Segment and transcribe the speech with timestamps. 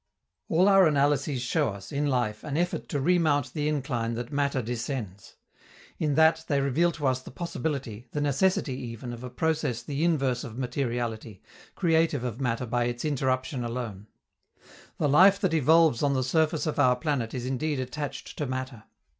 [0.49, 4.59] All our analyses show us, in life, an effort to remount the incline that matter
[4.63, 5.35] descends.
[5.99, 10.03] In that, they reveal to us the possibility, the necessity even of a process the
[10.03, 11.43] inverse of materiality,
[11.75, 14.07] creative of matter by its interruption alone.
[14.97, 18.85] The life that evolves on the surface of our planet is indeed attached to matter.